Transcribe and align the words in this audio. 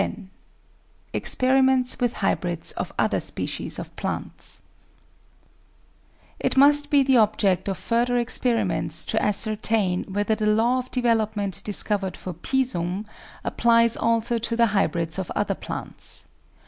]UJ|LI3#ARY 0.01 0.13
340 1.13 1.13
APPENDIX 1.13 1.13
Experiments 1.13 1.99
with 1.99 2.13
Hybrids 2.13 2.71
of 2.71 2.91
other 2.97 3.19
Species 3.19 3.77
of 3.77 3.95
Plants 3.95 4.61
It 6.39 6.57
must 6.57 6.89
be 6.89 7.03
the 7.03 7.17
object 7.17 7.67
of 7.67 7.77
further 7.77 8.17
experiments 8.17 9.05
to 9.05 9.21
ascertain 9.21 10.05
whether 10.11 10.33
the 10.33 10.47
law 10.47 10.79
of 10.79 10.89
development 10.89 11.63
discovered 11.63 12.17
for 12.17 12.33
Pisum 12.33 13.05
applies 13.43 13.95
also 13.95 14.39
to 14.39 14.55
the 14.57 14.65
hybrids 14.73 15.19
of 15.19 15.29
other 15.35 15.53
plants. 15.53 16.25